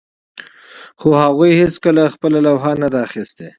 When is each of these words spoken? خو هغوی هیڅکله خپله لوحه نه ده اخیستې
خو 0.99 1.07
هغوی 1.23 1.51
هیڅکله 1.61 2.03
خپله 2.15 2.37
لوحه 2.47 2.71
نه 2.81 2.87
ده 2.93 2.99
اخیستې 3.07 3.47